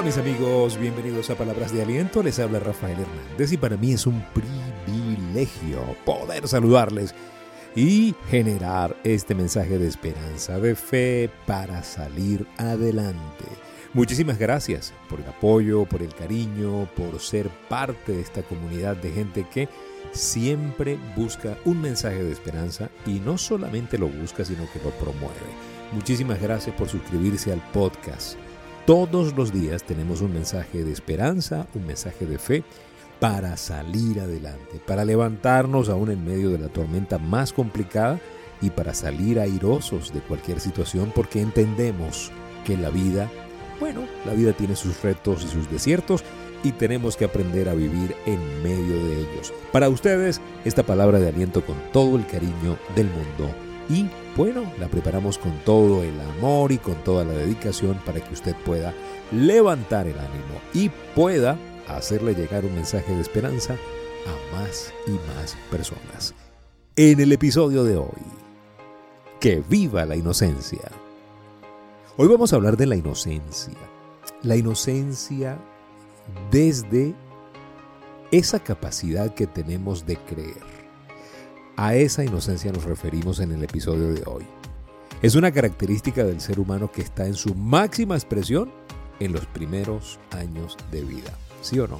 [0.00, 3.92] Hola mis amigos, bienvenidos a Palabras de Aliento, les habla Rafael Hernández y para mí
[3.92, 7.14] es un privilegio poder saludarles
[7.76, 13.44] y generar este mensaje de esperanza, de fe para salir adelante.
[13.92, 19.12] Muchísimas gracias por el apoyo, por el cariño, por ser parte de esta comunidad de
[19.12, 19.68] gente que
[20.12, 25.50] siempre busca un mensaje de esperanza y no solamente lo busca, sino que lo promueve.
[25.92, 28.38] Muchísimas gracias por suscribirse al podcast.
[28.86, 32.64] Todos los días tenemos un mensaje de esperanza, un mensaje de fe
[33.20, 38.18] para salir adelante, para levantarnos aún en medio de la tormenta más complicada
[38.62, 42.32] y para salir airosos de cualquier situación porque entendemos
[42.64, 43.30] que la vida,
[43.78, 46.24] bueno, la vida tiene sus retos y sus desiertos
[46.64, 49.52] y tenemos que aprender a vivir en medio de ellos.
[49.72, 53.54] Para ustedes, esta palabra de aliento con todo el cariño del mundo
[53.90, 58.32] y bueno, la preparamos con todo el amor y con toda la dedicación para que
[58.32, 58.94] usted pueda
[59.32, 65.56] levantar el ánimo y pueda hacerle llegar un mensaje de esperanza a más y más
[65.70, 66.34] personas.
[66.94, 68.22] En el episodio de hoy,
[69.40, 70.90] que viva la inocencia.
[72.16, 73.74] Hoy vamos a hablar de la inocencia.
[74.42, 75.58] La inocencia
[76.50, 77.14] desde
[78.30, 80.79] esa capacidad que tenemos de creer.
[81.80, 84.44] A esa inocencia nos referimos en el episodio de hoy.
[85.22, 88.70] Es una característica del ser humano que está en su máxima expresión
[89.18, 91.32] en los primeros años de vida.
[91.62, 91.98] ¿Sí o no?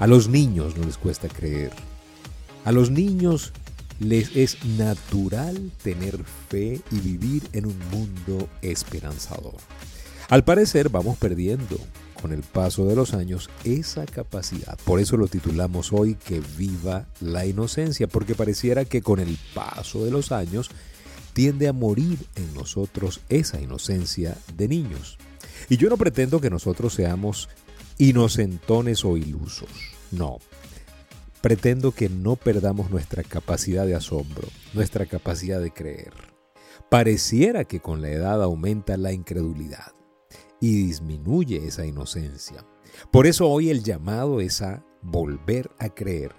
[0.00, 1.72] A los niños no les cuesta creer.
[2.66, 3.54] A los niños
[4.00, 9.56] les es natural tener fe y vivir en un mundo esperanzador.
[10.28, 11.78] Al parecer vamos perdiendo
[12.20, 14.78] con el paso de los años esa capacidad.
[14.84, 20.04] Por eso lo titulamos hoy Que viva la inocencia, porque pareciera que con el paso
[20.04, 20.70] de los años
[21.32, 25.18] tiende a morir en nosotros esa inocencia de niños.
[25.68, 27.48] Y yo no pretendo que nosotros seamos
[27.98, 29.70] inocentones o ilusos,
[30.10, 30.38] no.
[31.40, 36.12] Pretendo que no perdamos nuestra capacidad de asombro, nuestra capacidad de creer.
[36.90, 39.92] Pareciera que con la edad aumenta la incredulidad
[40.60, 42.64] y disminuye esa inocencia.
[43.10, 46.34] Por eso hoy el llamado es a volver a creer.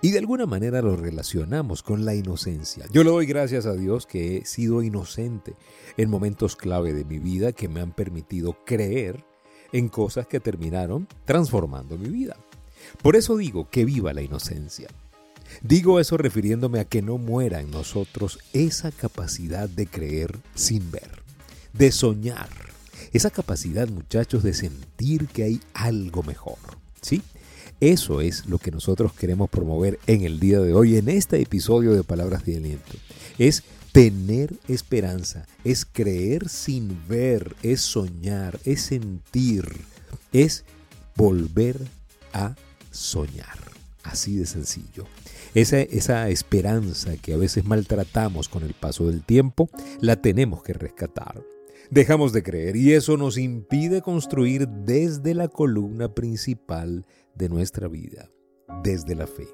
[0.00, 2.86] Y de alguna manera lo relacionamos con la inocencia.
[2.92, 5.54] Yo le doy gracias a Dios que he sido inocente
[5.96, 9.24] en momentos clave de mi vida que me han permitido creer
[9.70, 12.36] en cosas que terminaron transformando mi vida.
[13.00, 14.88] Por eso digo que viva la inocencia.
[15.62, 21.22] Digo eso refiriéndome a que no muera en nosotros esa capacidad de creer sin ver,
[21.74, 22.71] de soñar
[23.12, 26.58] esa capacidad, muchachos, de sentir que hay algo mejor.
[27.00, 27.22] ¿Sí?
[27.80, 31.94] Eso es lo que nosotros queremos promover en el día de hoy, en este episodio
[31.94, 32.92] de Palabras de Aliento.
[33.38, 39.64] Es tener esperanza, es creer sin ver, es soñar, es sentir,
[40.32, 40.64] es
[41.16, 41.76] volver
[42.32, 42.54] a
[42.92, 43.58] soñar.
[44.04, 45.06] Así de sencillo.
[45.54, 49.68] Esa, esa, esperanza que a veces maltratamos con el paso del tiempo,
[50.00, 51.42] la tenemos que rescatar
[51.90, 58.30] dejamos de creer y eso nos impide construir desde la columna principal de nuestra vida,
[58.82, 59.46] desde la fe.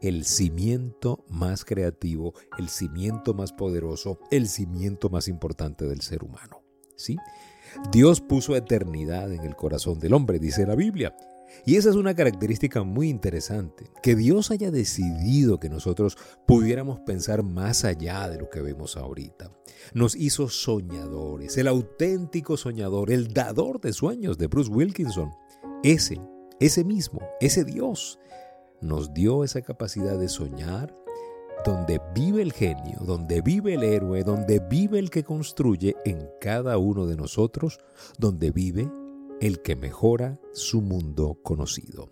[0.00, 6.62] El cimiento más creativo, el cimiento más poderoso, el cimiento más importante del ser humano.
[6.96, 7.16] ¿Sí?
[7.90, 11.16] Dios puso eternidad en el corazón del hombre, dice la Biblia.
[11.64, 16.16] Y esa es una característica muy interesante, que Dios haya decidido que nosotros
[16.46, 19.50] pudiéramos pensar más allá de lo que vemos ahorita.
[19.92, 25.30] Nos hizo soñadores, el auténtico soñador, el dador de sueños de Bruce Wilkinson.
[25.82, 26.20] Ese,
[26.60, 28.18] ese mismo, ese Dios,
[28.80, 30.94] nos dio esa capacidad de soñar,
[31.64, 36.76] donde vive el genio, donde vive el héroe, donde vive el que construye en cada
[36.76, 37.78] uno de nosotros,
[38.18, 38.90] donde vive
[39.40, 42.10] el que mejora su mundo conocido.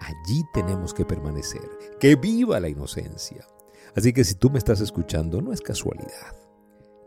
[0.00, 1.68] Allí tenemos que permanecer.
[2.00, 3.46] Que viva la inocencia.
[3.94, 6.36] Así que si tú me estás escuchando, no es casualidad.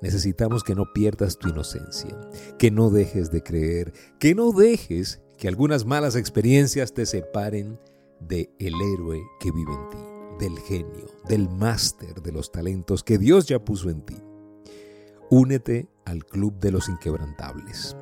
[0.02, 2.18] Necesitamos que no pierdas tu inocencia,
[2.58, 7.79] que no dejes de creer, que no dejes que algunas malas experiencias te separen
[8.20, 13.17] de el héroe que vive en ti, del genio, del máster de los talentos que
[13.17, 14.17] Dios ya puso en ti.
[15.29, 17.96] Únete al club de los inquebrantables.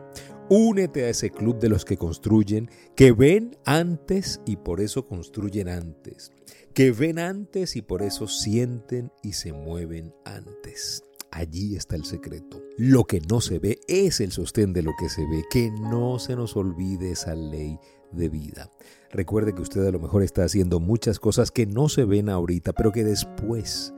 [0.49, 5.67] Únete a ese club de los que construyen, que ven antes y por eso construyen
[5.67, 6.31] antes,
[6.73, 11.03] que ven antes y por eso sienten y se mueven antes.
[11.31, 12.63] Allí está el secreto.
[12.77, 15.43] Lo que no se ve es el sostén de lo que se ve.
[15.51, 17.77] Que no se nos olvide esa ley
[18.13, 18.71] de vida.
[19.11, 22.71] Recuerde que usted a lo mejor está haciendo muchas cosas que no se ven ahorita,
[22.71, 23.93] pero que después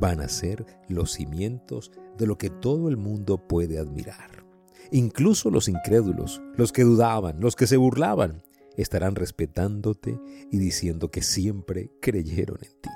[0.00, 4.41] van a ser los cimientos de lo que todo el mundo puede admirar.
[4.92, 8.42] Incluso los incrédulos, los que dudaban, los que se burlaban,
[8.76, 12.90] estarán respetándote y diciendo que siempre creyeron en ti.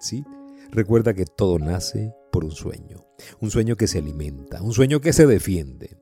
[0.00, 0.24] ¿Sí?
[0.70, 3.04] Recuerda que todo nace por un sueño,
[3.40, 5.98] un sueño que se alimenta, un sueño que se defiende.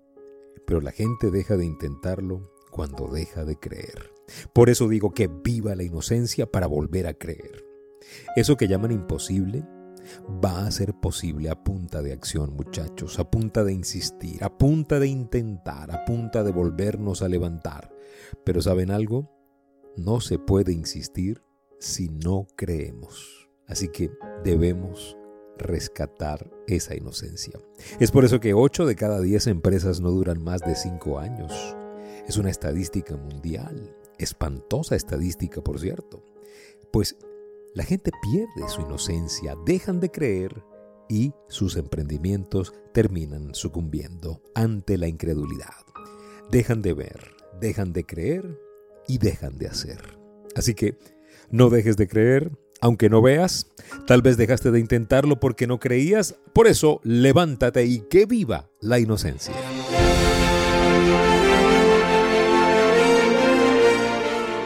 [0.64, 4.12] Pero la gente deja de intentarlo cuando deja de creer.
[4.54, 7.64] Por eso digo que viva la inocencia para volver a creer.
[8.36, 9.64] Eso que llaman imposible
[10.44, 14.98] va a ser posible a punta de acción, muchachos, a punta de insistir, a punta
[14.98, 17.92] de intentar, a punta de volvernos a levantar.
[18.44, 19.30] Pero ¿saben algo?
[19.96, 21.42] No se puede insistir
[21.78, 23.50] si no creemos.
[23.66, 24.10] Así que
[24.44, 25.16] debemos
[25.58, 27.58] rescatar esa inocencia.
[28.00, 31.52] Es por eso que 8 de cada 10 empresas no duran más de 5 años.
[32.26, 36.24] Es una estadística mundial, espantosa estadística por cierto.
[36.90, 37.16] Pues
[37.74, 40.62] la gente pierde su inocencia, dejan de creer
[41.08, 45.86] y sus emprendimientos terminan sucumbiendo ante la incredulidad.
[46.50, 48.60] Dejan de ver, dejan de creer
[49.08, 50.18] y dejan de hacer.
[50.54, 50.98] Así que
[51.50, 53.68] no dejes de creer, aunque no veas,
[54.06, 58.98] tal vez dejaste de intentarlo porque no creías, por eso levántate y que viva la
[58.98, 59.54] inocencia.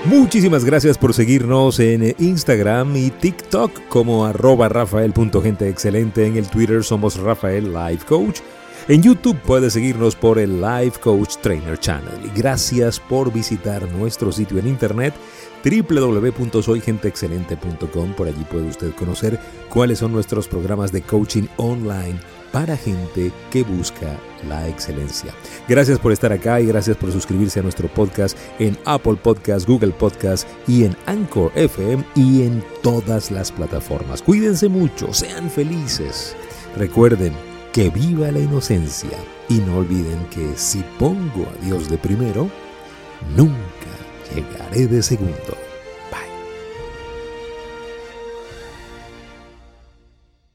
[0.08, 6.26] Muchísimas gracias por seguirnos en Instagram y TikTok como arroba rafael.genteexcelente.
[6.26, 8.38] En el Twitter somos Rafael Life Coach.
[8.87, 12.31] En YouTube puedes seguirnos por el Life Coach Trainer Channel.
[12.37, 15.12] Gracias por visitar nuestro sitio en internet
[15.64, 18.12] www.soygenteexcelente.com.
[18.12, 22.20] Por allí puede usted conocer cuáles son nuestros programas de coaching online
[22.56, 24.19] para gente que busca
[24.49, 25.35] la excelencia.
[25.69, 29.93] Gracias por estar acá y gracias por suscribirse a nuestro podcast en Apple Podcast, Google
[29.93, 34.23] Podcast y en Anchor FM y en todas las plataformas.
[34.23, 36.35] Cuídense mucho, sean felices.
[36.79, 37.35] Recuerden
[37.75, 39.19] que viva la inocencia
[39.50, 42.49] y no olviden que si pongo a Dios de primero,
[43.37, 43.52] nunca
[44.35, 45.66] llegaré de segundo.